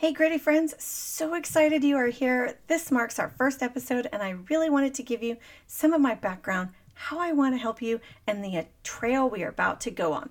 [0.00, 2.60] Hey, Gritty friends, so excited you are here.
[2.68, 6.14] This marks our first episode, and I really wanted to give you some of my
[6.14, 9.90] background, how I want to help you, and the uh, trail we are about to
[9.90, 10.30] go on.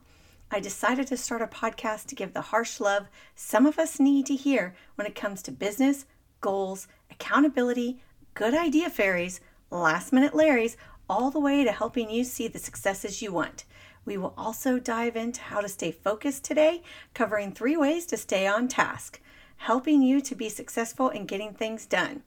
[0.49, 4.25] I decided to start a podcast to give the harsh love some of us need
[4.27, 6.05] to hear when it comes to business,
[6.39, 8.01] goals, accountability,
[8.35, 10.77] good idea fairies, last minute Larrys,
[11.09, 13.65] all the way to helping you see the successes you want.
[14.05, 18.47] We will also dive into how to stay focused today, covering three ways to stay
[18.47, 19.19] on task
[19.57, 22.23] helping you to be successful in getting things done.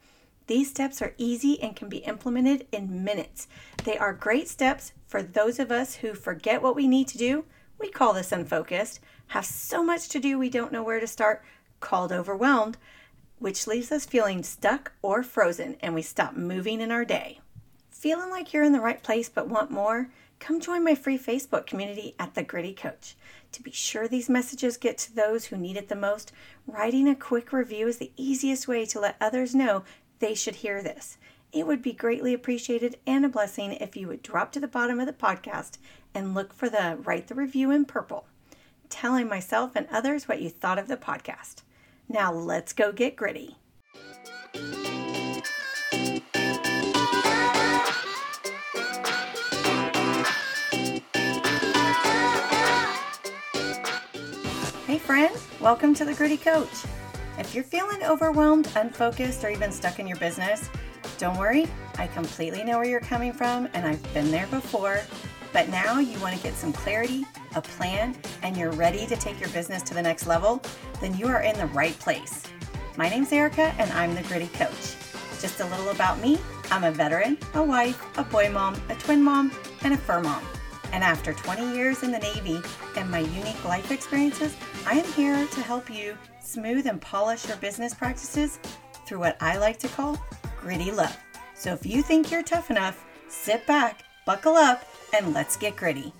[0.46, 3.46] These steps are easy and can be implemented in minutes.
[3.84, 7.44] They are great steps for those of us who forget what we need to do.
[7.78, 11.42] We call this unfocused, have so much to do we don't know where to start,
[11.78, 12.76] called overwhelmed,
[13.38, 17.40] which leaves us feeling stuck or frozen and we stop moving in our day.
[17.90, 20.10] Feeling like you're in the right place but want more?
[20.40, 23.14] Come join my free Facebook community at The Gritty Coach.
[23.52, 26.32] To be sure these messages get to those who need it the most,
[26.66, 29.84] writing a quick review is the easiest way to let others know
[30.18, 31.18] they should hear this.
[31.52, 34.98] It would be greatly appreciated and a blessing if you would drop to the bottom
[34.98, 35.78] of the podcast
[36.14, 38.26] and look for the Write the Review in purple,
[38.88, 41.62] telling myself and others what you thought of the podcast.
[42.08, 43.56] Now let's go get gritty.
[55.10, 56.84] Friend, welcome to the Gritty Coach.
[57.36, 60.70] If you're feeling overwhelmed, unfocused, or even stuck in your business,
[61.18, 61.66] don't worry.
[61.98, 65.00] I completely know where you're coming from, and I've been there before.
[65.52, 67.24] But now you want to get some clarity,
[67.56, 70.62] a plan, and you're ready to take your business to the next level,
[71.00, 72.44] then you are in the right place.
[72.96, 74.94] My name's Erica, and I'm the Gritty Coach.
[75.40, 76.38] Just a little about me
[76.70, 79.50] I'm a veteran, a wife, a boy mom, a twin mom,
[79.82, 80.44] and a fur mom.
[80.92, 82.60] And after 20 years in the Navy
[82.96, 84.56] and my unique life experiences,
[84.86, 88.58] I am here to help you smooth and polish your business practices
[89.06, 90.18] through what I like to call
[90.60, 91.16] gritty love.
[91.54, 94.84] So if you think you're tough enough, sit back, buckle up,
[95.16, 96.12] and let's get gritty.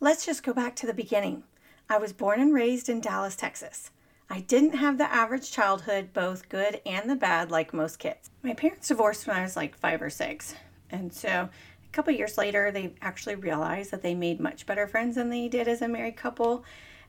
[0.00, 1.42] Let's just go back to the beginning.
[1.88, 3.90] I was born and raised in Dallas, Texas.
[4.30, 8.30] I didn't have the average childhood, both good and the bad, like most kids.
[8.42, 10.54] My parents divorced when I was like five or six.
[10.90, 15.16] And so a couple years later, they actually realized that they made much better friends
[15.16, 16.64] than they did as a married couple.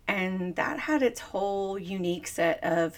[0.08, 2.96] And that had its whole unique set of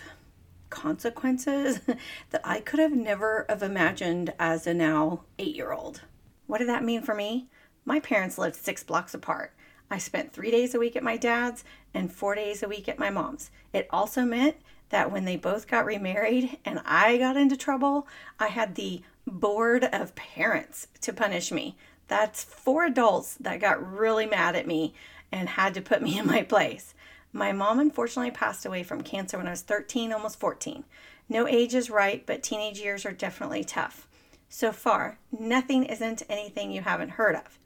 [0.70, 1.80] consequences
[2.30, 6.02] that I could have never have imagined as a now eight year old.
[6.46, 7.48] What did that mean for me?
[7.86, 9.54] My parents lived six blocks apart.
[9.92, 12.98] I spent three days a week at my dad's and four days a week at
[12.98, 13.52] my mom's.
[13.74, 14.56] It also meant
[14.90, 18.08] that when they both got remarried and I got into trouble,
[18.40, 21.76] I had the board of parents to punish me.
[22.08, 24.94] That's four adults that got really mad at me
[25.30, 26.94] and had to put me in my place.
[27.34, 30.86] My mom unfortunately passed away from cancer when I was 13, almost 14.
[31.28, 34.08] No age is right, but teenage years are definitely tough.
[34.48, 37.60] So far, nothing isn't anything you haven't heard of.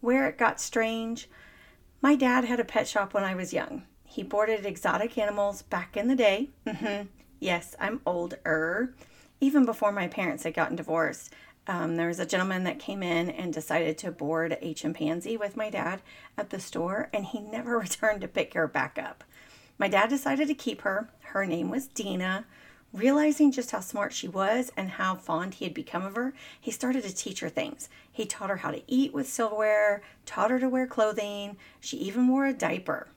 [0.00, 1.28] Where it got strange,
[2.04, 3.84] my dad had a pet shop when I was young.
[4.04, 6.50] He boarded exotic animals back in the day.
[6.66, 7.06] Mm-hmm.
[7.40, 8.94] Yes, I'm older.
[9.40, 11.32] Even before my parents had gotten divorced,
[11.66, 15.56] um, there was a gentleman that came in and decided to board a chimpanzee with
[15.56, 16.02] my dad
[16.36, 19.24] at the store, and he never returned to pick her back up.
[19.78, 21.08] My dad decided to keep her.
[21.20, 22.44] Her name was Dina.
[22.94, 26.70] Realizing just how smart she was and how fond he had become of her, he
[26.70, 27.88] started to teach her things.
[28.12, 32.28] He taught her how to eat with silverware, taught her to wear clothing, she even
[32.28, 33.08] wore a diaper.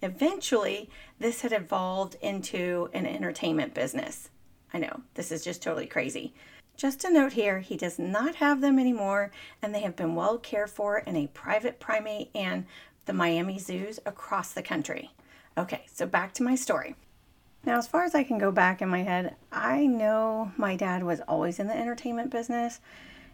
[0.00, 0.88] Eventually,
[1.18, 4.30] this had evolved into an entertainment business.
[4.72, 6.32] I know, this is just totally crazy.
[6.76, 10.38] Just a note here, he does not have them anymore, and they have been well
[10.38, 12.64] cared for in a private primate and
[13.06, 15.10] the Miami zoos across the country.
[15.58, 16.94] Okay, so back to my story.
[17.66, 21.02] Now, as far as I can go back in my head, I know my dad
[21.02, 22.80] was always in the entertainment business.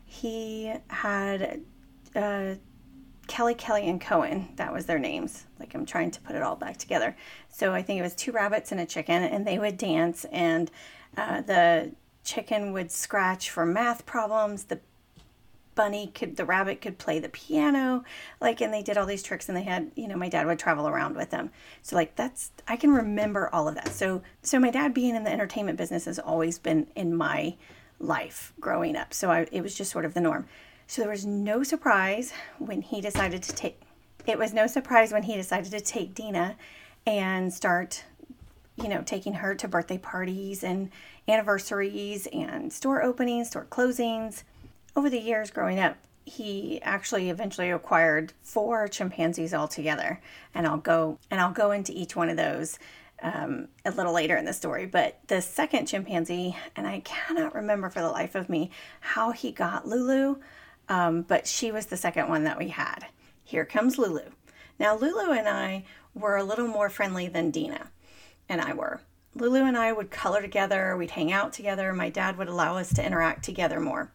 [0.06, 1.60] He had
[2.16, 2.54] uh,
[3.27, 4.48] Kelly, Kelly, and Cohen.
[4.56, 5.45] That was their names.
[5.60, 7.15] Like I'm trying to put it all back together.
[7.51, 10.71] So I think it was two rabbits and a chicken, and they would dance, and
[11.18, 11.92] uh, the
[12.24, 14.65] chicken would scratch for math problems.
[14.65, 14.80] The
[15.74, 18.04] bunny could the rabbit could play the piano
[18.41, 20.59] like and they did all these tricks and they had you know my dad would
[20.59, 21.51] travel around with them.
[21.83, 23.89] So like that's i can remember all of that.
[23.89, 27.54] So so my dad being in the entertainment business has always been in my
[27.98, 29.15] life growing up.
[29.15, 30.47] So I, it was just sort of the norm.
[30.86, 33.80] So there was no surprise when he decided to take
[34.27, 36.57] it was no surprise when he decided to take dina
[37.07, 38.04] and start
[38.77, 40.91] you know taking her to birthday parties and
[41.28, 44.42] anniversaries and store openings store closings
[44.97, 50.21] over the years growing up, he actually eventually acquired four chimpanzees altogether,
[50.54, 52.78] and I'll go and I'll go into each one of those
[53.22, 54.86] um, a little later in the story.
[54.86, 59.50] But the second chimpanzee, and I cannot remember for the life of me how he
[59.50, 60.36] got Lulu,
[60.89, 63.06] um, but she was the second one that we had.
[63.44, 64.30] Here comes Lulu.
[64.78, 65.84] Now, Lulu and I
[66.15, 67.91] were a little more friendly than Dina
[68.48, 69.00] and I were.
[69.34, 71.92] Lulu and I would color together, we'd hang out together.
[71.92, 74.10] My dad would allow us to interact together more.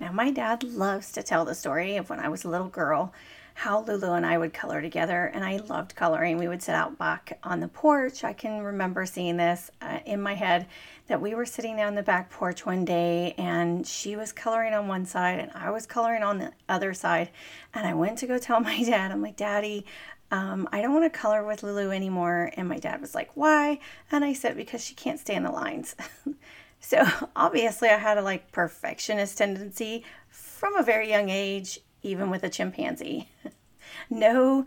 [0.00, 3.12] Now, my dad loves to tell the story of when I was a little girl
[3.52, 6.38] how Lulu and I would color together, and I loved coloring.
[6.38, 8.24] We would sit out back on the porch.
[8.24, 10.66] I can remember seeing this uh, in my head
[11.08, 14.88] that we were sitting on the back porch one day, and she was coloring on
[14.88, 17.28] one side, and I was coloring on the other side.
[17.74, 19.84] And I went to go tell my dad, I'm like, Daddy,
[20.30, 22.50] um, I don't want to color with Lulu anymore.
[22.56, 23.80] And my dad was like, Why?
[24.10, 25.94] And I said, Because she can't stand the lines.
[26.80, 27.04] so
[27.36, 32.48] obviously, I had a like perfectionist tendency from a very young age even with a
[32.48, 33.28] chimpanzee.
[34.10, 34.66] no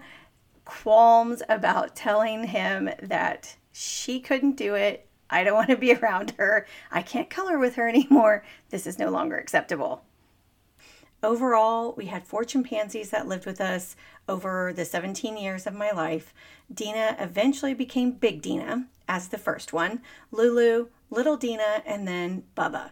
[0.65, 5.07] qualms about telling him that she couldn't do it.
[5.29, 6.67] I don't want to be around her.
[6.91, 8.45] I can't color with her anymore.
[8.69, 10.03] This is no longer acceptable.
[11.23, 13.95] Overall, we had four chimpanzees that lived with us
[14.27, 16.33] over the 17 years of my life.
[16.71, 20.01] Dina eventually became Big Dina as the first one,
[20.31, 22.91] Lulu, Little Dina, and then Bubba,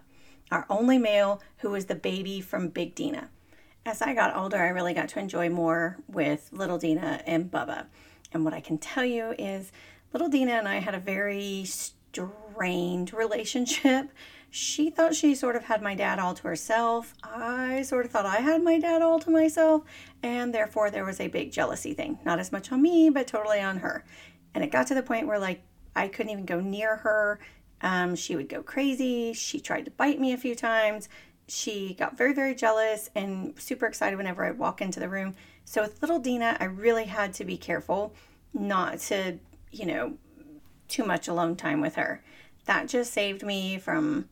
[0.52, 3.30] our only male who was the baby from Big Dina
[3.86, 7.86] as I got older, I really got to enjoy more with little Dina and Bubba.
[8.32, 9.72] And what I can tell you is,
[10.14, 14.12] little Dina and I had a very strained relationship.
[14.52, 17.14] She thought she sort of had my dad all to herself.
[17.24, 19.84] I sort of thought I had my dad all to myself.
[20.22, 22.20] And therefore, there was a big jealousy thing.
[22.26, 24.04] Not as much on me, but totally on her.
[24.54, 25.62] And it got to the point where, like,
[25.96, 27.40] I couldn't even go near her.
[27.82, 29.34] Um, she would go crazy.
[29.34, 31.10] She tried to bite me a few times
[31.52, 35.36] she got very, very jealous and super excited whenever I'd walk into the room.
[35.66, 38.14] So with little Dina, I really had to be careful
[38.54, 39.38] not to,
[39.70, 40.14] you know,
[40.88, 42.24] too much alone time with her.
[42.66, 44.30] That just saved me from,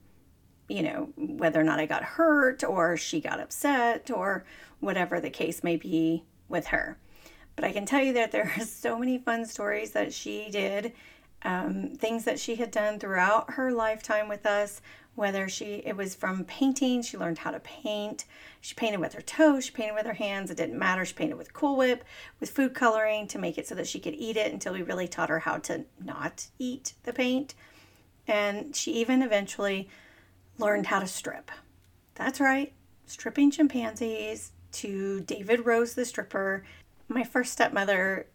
[0.70, 4.46] you know, whether or not I got hurt or she got upset or
[4.80, 6.98] whatever the case may be with her.
[7.58, 10.94] But I can tell you that there are so many fun stories that she did,
[11.44, 14.82] um, things that she had done throughout her lifetime with us
[15.16, 18.26] whether she it was from painting she learned how to paint.
[18.62, 21.38] She painted with her toes she painted with her hands it didn't matter she painted
[21.38, 22.04] with cool whip
[22.40, 25.08] with food coloring to make it so that she could eat it until we really
[25.08, 27.54] taught her how to not eat the paint.
[28.28, 29.90] And she even eventually
[30.58, 31.52] learned how to strip.
[32.16, 32.74] That's right
[33.10, 36.64] stripping chimpanzees to david rose the stripper.
[37.08, 38.28] My first stepmother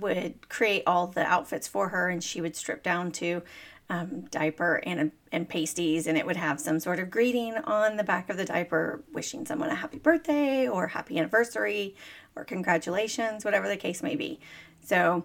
[0.00, 3.42] would create all the outfits for her and she would strip down to
[3.90, 8.04] um, diaper and, and pasties, and it would have some sort of greeting on the
[8.04, 11.94] back of the diaper, wishing someone a happy birthday or happy anniversary
[12.34, 14.40] or congratulations, whatever the case may be.
[14.82, 15.24] So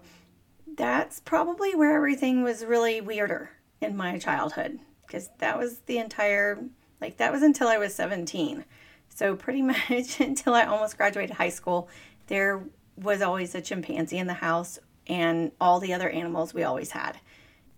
[0.76, 3.50] that's probably where everything was really weirder
[3.80, 6.62] in my childhood because that was the entire,
[7.00, 8.64] like, that was until I was 17.
[9.08, 11.88] So, pretty much until I almost graduated high school,
[12.26, 12.62] there
[13.02, 17.18] was always a chimpanzee in the house and all the other animals we always had.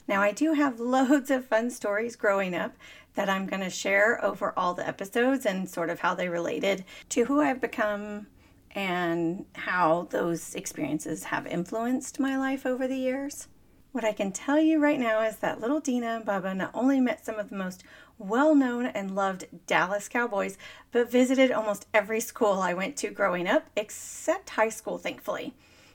[0.08, 2.76] Now, I do have loads of fun stories growing up
[3.14, 6.84] that I'm going to share over all the episodes and sort of how they related
[7.10, 8.26] to who I've become
[8.74, 13.48] and how those experiences have influenced my life over the years.
[13.92, 16.98] What I can tell you right now is that little Dina and Bubba not only
[16.98, 17.84] met some of the most
[18.18, 20.56] well known and loved Dallas Cowboys,
[20.92, 25.52] but visited almost every school I went to growing up, except high school, thankfully.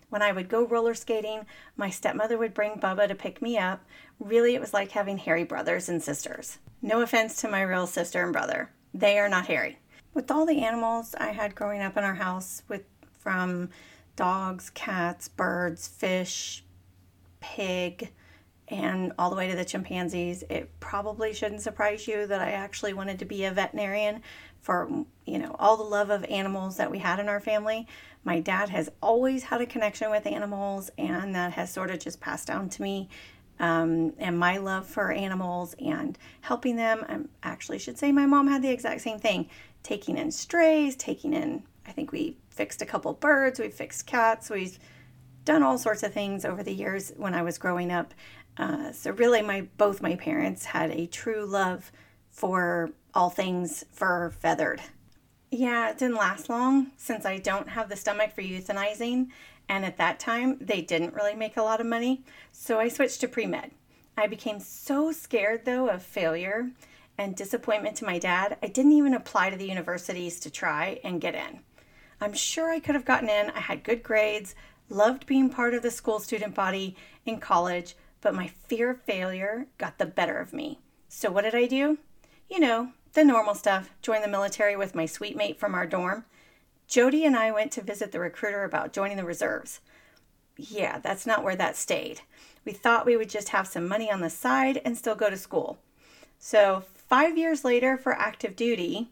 [0.10, 3.84] When I would go roller skating, my stepmother would bring Bubba to pick me up.
[4.20, 6.60] Really, it was like having hairy brothers and sisters.
[6.84, 9.80] No offense to my real sister and brother, they are not hairy.
[10.14, 12.84] With all the animals I had growing up in our house, with
[13.18, 13.70] from
[14.16, 16.64] dogs, cats, birds, fish,
[17.40, 18.12] pig,
[18.70, 22.94] and all the way to the chimpanzees, it probably shouldn't surprise you that I actually
[22.94, 24.22] wanted to be a veterinarian
[24.60, 24.90] for,
[25.26, 27.88] you know, all the love of animals that we had in our family.
[28.26, 32.20] My dad has always had a connection with animals, and that has sort of just
[32.20, 33.08] passed down to me.
[33.60, 37.30] Um, and my love for animals and helping them.
[37.42, 39.50] I actually should say my mom had the exact same thing
[39.82, 44.50] taking in strays, taking in, I think we fixed a couple birds, we fixed cats,
[44.50, 44.78] we've
[45.48, 48.14] done all sorts of things over the years when I was growing up.
[48.58, 51.92] Uh, so really, my both my parents had a true love
[52.30, 54.82] for all things fur feathered.
[55.50, 59.30] Yeah, it didn't last long since I don't have the stomach for euthanizing.
[59.70, 62.24] And at that time, they didn't really make a lot of money.
[62.52, 63.72] So I switched to pre med.
[64.18, 66.72] I became so scared, though, of failure
[67.18, 71.22] and disappointment to my dad, I didn't even apply to the universities to try and
[71.22, 71.62] get in.
[72.22, 73.50] I'm sure I could have gotten in.
[73.52, 74.56] I had good grades,
[74.90, 79.68] loved being part of the school student body in college, but my fear of failure
[79.78, 80.80] got the better of me.
[81.10, 81.98] So, what did I do?
[82.50, 86.26] You know, the normal stuff join the military with my sweet mate from our dorm.
[86.88, 89.82] Jody and I went to visit the recruiter about joining the reserves.
[90.56, 92.22] Yeah, that's not where that stayed.
[92.66, 95.38] We thought we would just have some money on the side and still go to
[95.38, 95.80] school.
[96.40, 99.10] So, five years later for active duty,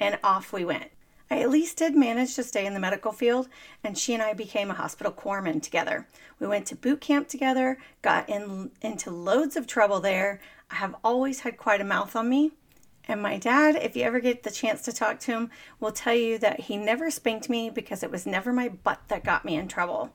[0.00, 0.90] and off we went.
[1.30, 3.48] I at least did manage to stay in the medical field,
[3.82, 6.06] and she and I became a hospital corpsman together.
[6.38, 10.40] We went to boot camp together, got in into loads of trouble there.
[10.70, 12.52] I have always had quite a mouth on me.
[13.06, 16.14] And my dad, if you ever get the chance to talk to him, will tell
[16.14, 19.56] you that he never spanked me because it was never my butt that got me
[19.56, 20.12] in trouble.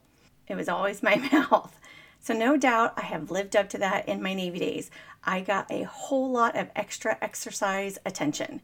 [0.47, 1.79] It was always my mouth.
[2.21, 4.91] So, no doubt I have lived up to that in my Navy days.
[5.23, 8.61] I got a whole lot of extra exercise attention.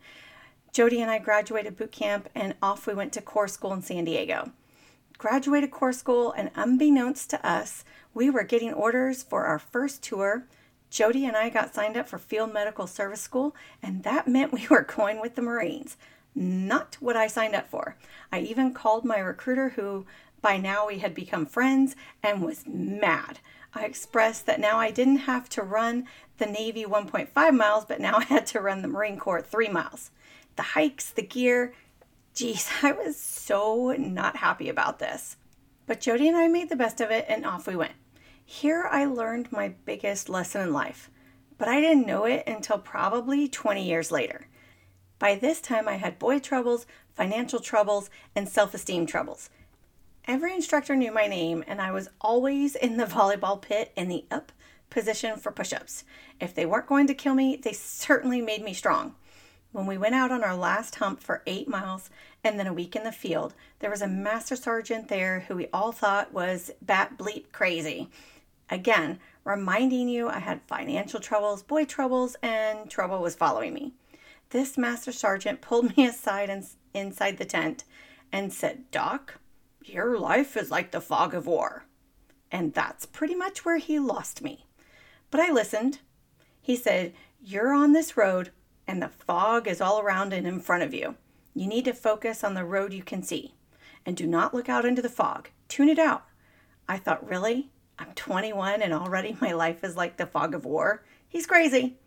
[0.76, 4.04] Jody and I graduated boot camp and off we went to Corps School in San
[4.04, 4.52] Diego.
[5.18, 10.46] Graduated Corps School, and unbeknownst to us, we were getting orders for our first tour.
[10.90, 14.68] Jody and I got signed up for Field Medical Service School, and that meant we
[14.68, 15.96] were going with the Marines.
[16.36, 17.96] Not what I signed up for.
[18.30, 20.06] I even called my recruiter, who
[20.42, 23.40] by now we had become friends, and was mad.
[23.74, 26.06] I expressed that now I didn't have to run
[26.38, 30.12] the Navy 1.5 miles, but now I had to run the Marine Corps 3 miles
[30.56, 31.74] the hikes, the gear.
[32.34, 35.38] Geez, I was so not happy about this.
[35.88, 37.94] But Jody and I made the best of it and off we went.
[38.44, 41.10] Here I learned my biggest lesson in life,
[41.58, 44.48] but I didn't know it until probably 20 years later.
[45.18, 46.86] By this time, I had boy troubles,
[47.16, 49.50] financial troubles, and self esteem troubles.
[50.28, 54.26] Every instructor knew my name, and I was always in the volleyball pit in the
[54.30, 54.52] up
[54.90, 56.04] position for push ups.
[56.40, 59.16] If they weren't going to kill me, they certainly made me strong.
[59.76, 62.10] When we went out on our last hump for eight miles
[62.46, 65.68] and then a week in the field, there was a master sergeant there who we
[65.74, 68.10] all thought was bat bleep crazy.
[68.70, 73.92] Again, reminding you I had financial troubles, boy troubles, and trouble was following me.
[74.52, 77.84] This master sergeant pulled me aside in, inside the tent
[78.32, 79.42] and said, Doc,
[79.84, 81.84] your life is like the fog of war.
[82.50, 84.68] And that's pretty much where he lost me.
[85.32, 86.00] But I listened.
[86.62, 87.12] He said,
[87.44, 88.52] You're on this road
[88.88, 91.16] and the fog is all around and in front of you.
[91.54, 93.54] You need to focus on the road you can see.
[94.06, 95.50] And do not look out into the fog.
[95.68, 96.26] Tune it out.
[96.88, 97.72] I thought, really?
[97.98, 101.04] I'm 21 and already my life is like the fog of war?
[101.28, 101.98] He's crazy.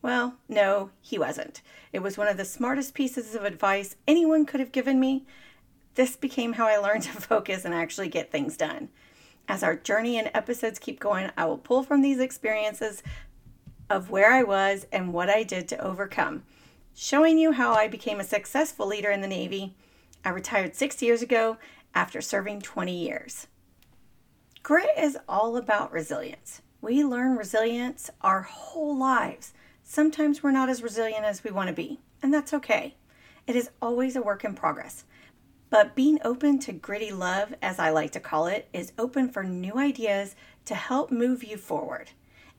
[0.00, 1.60] Well, no, he wasn't.
[1.92, 5.26] It was one of the smartest pieces of advice anyone could have given me.
[5.94, 8.90] This became how I learned to focus and actually get things done.
[9.48, 13.02] As our journey and episodes keep going, I will pull from these experiences
[13.90, 16.42] of where I was and what I did to overcome,
[16.94, 19.74] showing you how I became a successful leader in the Navy.
[20.24, 21.58] I retired six years ago
[21.94, 23.46] after serving 20 years.
[24.62, 26.60] Grit is all about resilience.
[26.80, 29.52] We learn resilience our whole lives.
[29.82, 32.94] Sometimes we're not as resilient as we want to be, and that's okay.
[33.46, 35.04] It is always a work in progress.
[35.70, 39.42] But being open to gritty love, as I like to call it, is open for
[39.42, 40.34] new ideas
[40.66, 42.10] to help move you forward.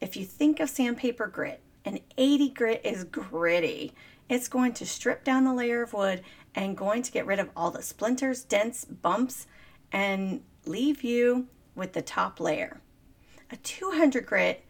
[0.02, 3.94] If you think of sandpaper grit, an 80 grit is gritty.
[4.30, 6.24] It's going to strip down the layer of wood
[6.56, 9.48] and going to get rid of all the splinters, dents, bumps,
[9.92, 12.82] and leave you with the top layer.
[13.52, 14.64] A 200 grit,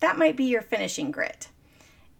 [0.00, 1.48] that might be your finishing grit.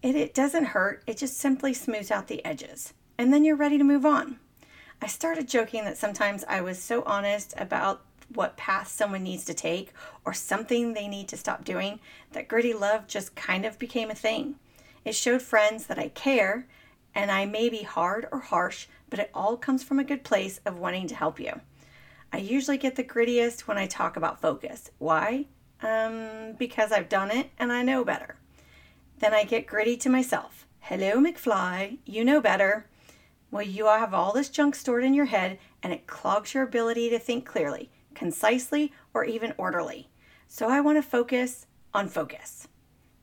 [0.02, 2.94] It, it doesn't hurt, it just simply smooths out the edges.
[3.18, 4.38] And then you're ready to move on.
[5.02, 8.02] I started joking that sometimes I was so honest about
[8.34, 9.92] what path someone needs to take
[10.24, 12.00] or something they need to stop doing,
[12.32, 14.56] that gritty love just kind of became a thing.
[15.04, 16.66] It showed friends that I care
[17.14, 20.60] and I may be hard or harsh, but it all comes from a good place
[20.64, 21.60] of wanting to help you.
[22.32, 24.90] I usually get the grittiest when I talk about focus.
[24.98, 25.46] Why?
[25.82, 28.36] Um, because I've done it and I know better.
[29.18, 30.66] Then I get gritty to myself.
[30.80, 32.86] Hello, McFly, you know better.
[33.50, 37.10] Well, you have all this junk stored in your head and it clogs your ability
[37.10, 40.06] to think clearly concisely, or even orderly.
[40.46, 42.68] So I want to focus on focus.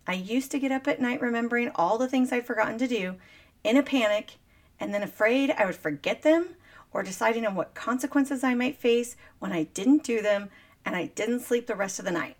[0.08, 3.16] I used to get up at night remembering all the things I'd forgotten to do
[3.64, 4.40] in a panic
[4.80, 6.56] and then afraid I would forget them
[6.92, 10.50] or deciding on what consequences I might face when I didn't do them
[10.84, 12.36] and I didn't sleep the rest of the night.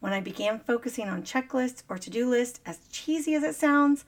[0.00, 4.04] When I began focusing on checklists or to do lists, as cheesy as it sounds,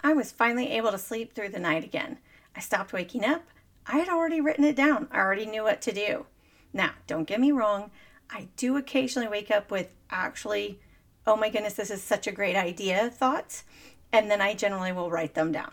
[0.00, 2.20] I was finally able to sleep through the night again.
[2.56, 3.42] I stopped waking up.
[3.86, 6.24] I had already written it down, I already knew what to do.
[6.72, 7.90] Now, don't get me wrong,
[8.30, 10.80] I do occasionally wake up with actually,
[11.26, 13.64] oh my goodness, this is such a great idea thoughts.
[14.12, 15.72] and then I generally will write them down.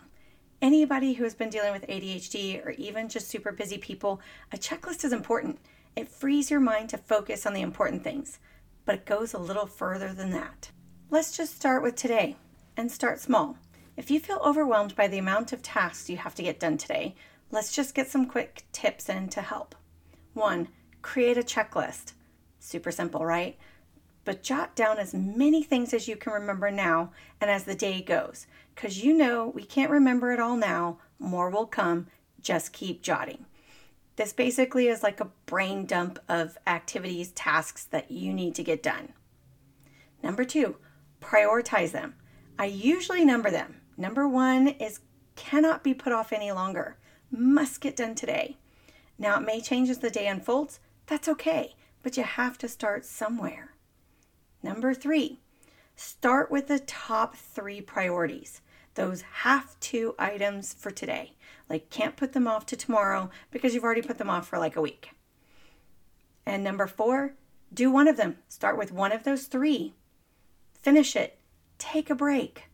[0.62, 4.20] Anybody who has been dealing with ADHD or even just super busy people,
[4.52, 5.58] a checklist is important.
[5.96, 8.38] It frees your mind to focus on the important things,
[8.84, 10.70] but it goes a little further than that.
[11.10, 12.36] Let's just start with today
[12.76, 13.58] and start small.
[13.96, 17.14] If you feel overwhelmed by the amount of tasks you have to get done today,
[17.50, 19.74] let's just get some quick tips in to help.
[20.34, 20.68] One,
[21.02, 22.12] create a checklist.
[22.58, 23.58] Super simple, right?
[24.24, 28.02] But jot down as many things as you can remember now and as the day
[28.02, 30.98] goes, because you know we can't remember it all now.
[31.18, 32.08] More will come.
[32.40, 33.46] Just keep jotting.
[34.16, 38.82] This basically is like a brain dump of activities, tasks that you need to get
[38.82, 39.14] done.
[40.22, 40.76] Number two,
[41.22, 42.14] prioritize them.
[42.58, 43.80] I usually number them.
[43.96, 45.00] Number one is
[45.36, 46.98] cannot be put off any longer,
[47.30, 48.58] must get done today.
[49.18, 50.80] Now, it may change as the day unfolds.
[51.10, 51.74] That's okay,
[52.04, 53.74] but you have to start somewhere.
[54.62, 55.40] Number three,
[55.96, 58.60] start with the top three priorities.
[58.94, 61.32] Those have to items for today.
[61.68, 64.76] Like, can't put them off to tomorrow because you've already put them off for like
[64.76, 65.10] a week.
[66.46, 67.34] And number four,
[67.74, 68.36] do one of them.
[68.48, 69.94] Start with one of those three.
[70.80, 71.40] Finish it.
[71.78, 72.66] Take a break.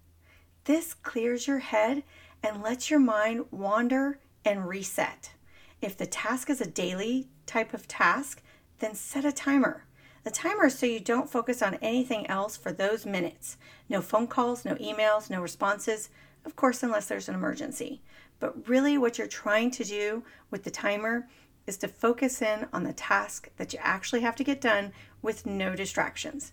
[0.64, 2.02] This clears your head
[2.42, 5.32] and lets your mind wander and reset.
[5.80, 8.42] If the task is a daily type of task,
[8.78, 9.84] then set a timer.
[10.24, 13.56] The timer is so you don't focus on anything else for those minutes.
[13.88, 16.10] No phone calls, no emails, no responses,
[16.44, 18.02] of course, unless there's an emergency.
[18.40, 21.28] But really, what you're trying to do with the timer
[21.66, 25.46] is to focus in on the task that you actually have to get done with
[25.46, 26.52] no distractions.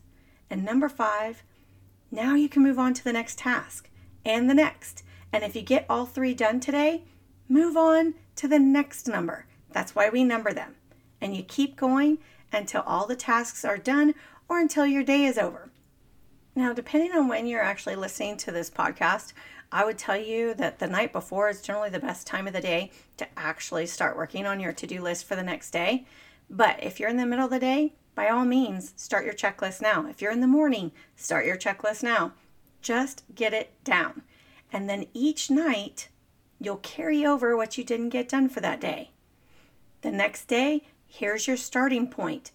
[0.49, 1.43] And number five,
[2.11, 3.89] now you can move on to the next task
[4.25, 5.03] and the next.
[5.31, 7.05] And if you get all three done today,
[7.49, 9.45] move on to the next number.
[9.71, 10.75] That's why we number them.
[11.23, 12.17] And you keep going
[12.51, 14.13] until all the tasks are done
[14.49, 15.71] or until your day is over.
[16.53, 19.31] Now, depending on when you're actually listening to this podcast,
[19.71, 22.59] I would tell you that the night before is generally the best time of the
[22.59, 26.05] day to actually start working on your to do list for the next day.
[26.49, 29.81] But if you're in the middle of the day, by all means, start your checklist
[29.81, 30.05] now.
[30.05, 32.33] If you're in the morning, start your checklist now.
[32.81, 34.23] Just get it down.
[34.73, 36.09] And then each night,
[36.59, 39.11] you'll carry over what you didn't get done for that day.
[40.01, 40.83] The next day,
[41.13, 42.51] here's your starting point.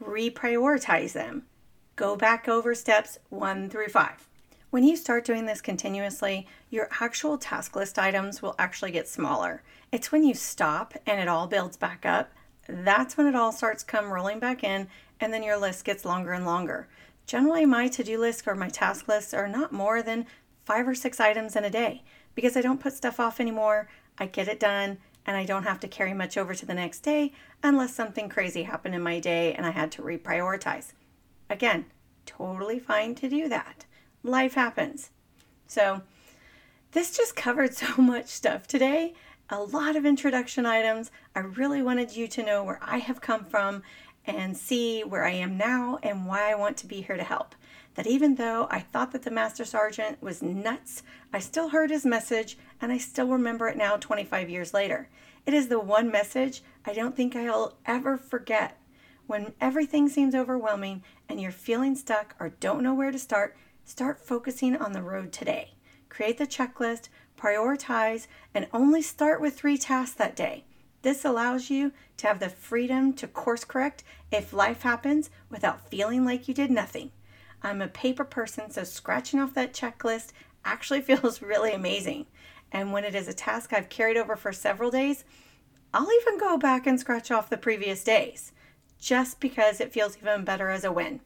[0.00, 1.42] Reprioritize them.
[1.96, 4.28] Go back over steps one through five.
[4.70, 9.64] When you start doing this continuously, your actual task list items will actually get smaller.
[9.90, 12.30] It's when you stop and it all builds back up,
[12.68, 14.86] that's when it all starts come rolling back in
[15.18, 16.86] and then your list gets longer and longer.
[17.26, 20.26] Generally, my to-do list or my task lists are not more than
[20.66, 22.04] 5 or 6 items in a day
[22.36, 23.88] because I don't put stuff off anymore.
[24.18, 27.00] I get it done and I don't have to carry much over to the next
[27.00, 30.94] day unless something crazy happened in my day and I had to reprioritize.
[31.50, 31.84] Again,
[32.24, 33.84] totally fine to do that.
[34.22, 35.10] Life happens.
[35.66, 36.00] So,
[36.92, 39.12] this just covered so much stuff today.
[39.50, 41.10] A lot of introduction items.
[41.36, 43.82] I really wanted you to know where I have come from
[44.24, 47.54] and see where I am now and why I want to be here to help
[47.94, 52.06] that even though I thought that the Master Sergeant was nuts, I still heard his
[52.06, 55.08] message and I still remember it now 25 years later.
[55.46, 58.78] It is the one message I don't think I'll ever forget.
[59.26, 64.24] When everything seems overwhelming and you're feeling stuck or don't know where to start, start
[64.24, 65.74] focusing on the road today.
[66.08, 70.64] Create the checklist, prioritize, and only start with three tasks that day.
[71.02, 76.24] This allows you to have the freedom to course correct if life happens without feeling
[76.24, 77.12] like you did nothing.
[77.62, 80.32] I'm a paper person, so scratching off that checklist
[80.64, 82.26] actually feels really amazing.
[82.70, 85.24] And when it is a task I've carried over for several days,
[85.92, 88.52] I'll even go back and scratch off the previous days
[89.00, 91.20] just because it feels even better as a win.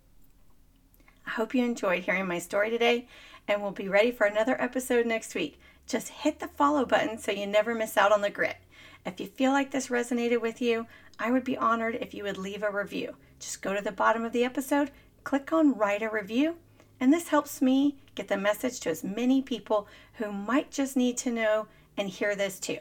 [1.27, 3.09] I hope you enjoyed hearing my story today
[3.49, 5.59] and we'll be ready for another episode next week.
[5.87, 8.57] Just hit the follow button so you never miss out on the grit.
[9.05, 10.87] If you feel like this resonated with you,
[11.19, 13.17] I would be honored if you would leave a review.
[13.41, 14.93] Just go to the bottom of the episode
[15.25, 16.57] click on Write a Review,
[17.01, 21.17] and this helps me get the message to as many people who might just need
[21.19, 22.79] to know and hear this too.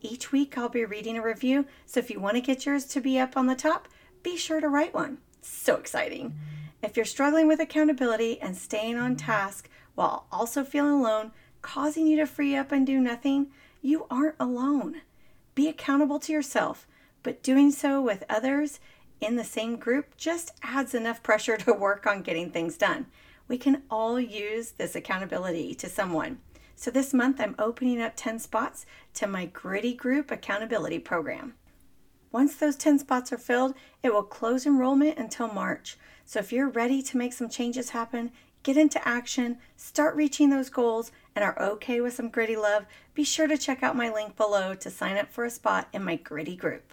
[0.00, 3.00] Each week I'll be reading a review, so if you want to get yours to
[3.00, 3.88] be up on the top,
[4.22, 5.18] be sure to write one.
[5.40, 6.34] So exciting!
[6.82, 12.16] If you're struggling with accountability and staying on task while also feeling alone, causing you
[12.18, 13.48] to free up and do nothing,
[13.80, 15.00] you aren't alone.
[15.54, 16.86] Be accountable to yourself,
[17.22, 18.80] but doing so with others
[19.20, 23.06] in the same group just adds enough pressure to work on getting things done.
[23.48, 26.38] We can all use this accountability to someone.
[26.76, 31.54] So this month, I'm opening up 10 spots to my Gritty Group Accountability Program.
[32.32, 35.96] Once those 10 spots are filled, it will close enrollment until March.
[36.24, 38.32] So if you're ready to make some changes happen,
[38.64, 43.22] get into action, start reaching those goals, and are okay with some gritty love, be
[43.22, 46.16] sure to check out my link below to sign up for a spot in my
[46.16, 46.92] gritty group.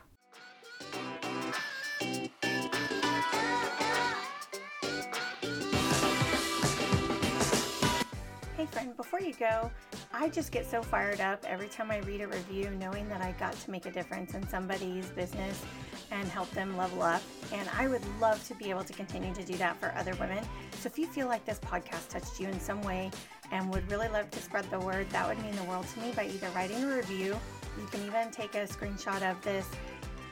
[8.71, 9.69] Friend, before you go,
[10.13, 13.33] I just get so fired up every time I read a review knowing that I
[13.33, 15.61] got to make a difference in somebody's business
[16.09, 17.21] and help them level up.
[17.51, 20.43] And I would love to be able to continue to do that for other women.
[20.79, 23.11] So if you feel like this podcast touched you in some way
[23.51, 26.13] and would really love to spread the word, that would mean the world to me
[26.15, 27.37] by either writing a review.
[27.77, 29.67] You can even take a screenshot of this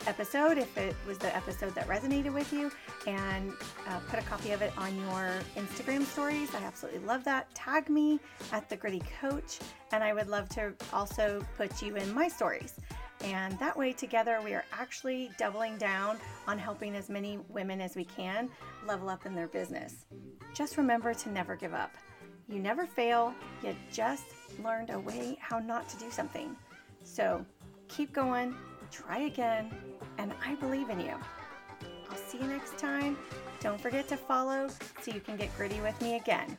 [0.08, 2.72] episode if it was the episode that resonated with you
[3.08, 3.52] and
[3.88, 6.54] uh, put a copy of it on your Instagram stories.
[6.56, 7.54] I absolutely love that.
[7.56, 8.20] Tag me
[8.52, 9.60] at the Gritty Coach,
[9.92, 12.76] and I would love to also put you in my stories.
[13.24, 17.96] And that way, together, we are actually doubling down on helping as many women as
[17.96, 18.50] we can
[18.88, 20.06] level up in their business.
[20.54, 21.92] Just remember to never give up.
[22.48, 23.34] You never fail,
[23.64, 24.26] you just
[24.64, 26.56] learned a way how not to do something.
[27.04, 27.46] So
[27.90, 28.56] keep going,
[28.92, 29.72] try again,
[30.18, 31.16] and I believe in you.
[32.10, 33.18] I'll see you next time.
[33.60, 34.68] Don't forget to follow
[35.02, 36.58] so you can get gritty with me again.